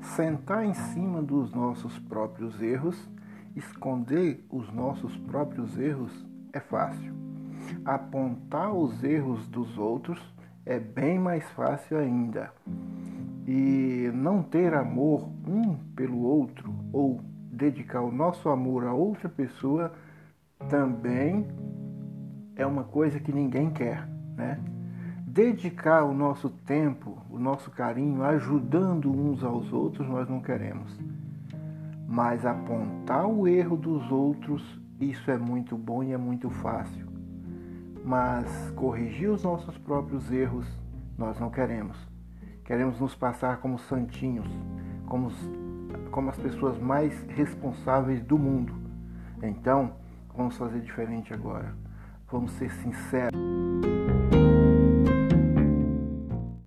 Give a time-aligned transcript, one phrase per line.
[0.00, 2.96] sentar em cima dos nossos próprios erros,
[3.54, 7.14] esconder os nossos próprios erros é fácil.
[7.84, 10.20] Apontar os erros dos outros
[10.64, 12.52] é bem mais fácil ainda.
[13.46, 17.20] E não ter amor um pelo outro ou
[17.52, 19.92] dedicar o nosso amor a outra pessoa
[20.68, 21.46] também
[22.56, 24.06] é uma coisa que ninguém quer,
[24.36, 24.58] né?
[25.32, 30.92] Dedicar o nosso tempo, o nosso carinho, ajudando uns aos outros, nós não queremos.
[32.08, 34.60] Mas apontar o erro dos outros,
[34.98, 37.06] isso é muito bom e é muito fácil.
[38.04, 40.66] Mas corrigir os nossos próprios erros,
[41.16, 41.96] nós não queremos.
[42.64, 44.48] Queremos nos passar como santinhos,
[45.06, 45.30] como,
[46.10, 48.74] como as pessoas mais responsáveis do mundo.
[49.40, 49.92] Então,
[50.36, 51.72] vamos fazer diferente agora.
[52.28, 53.38] Vamos ser sinceros.